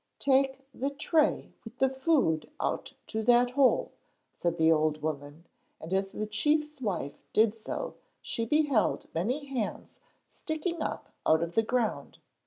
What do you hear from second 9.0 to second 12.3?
many hands sticking up out of the ground.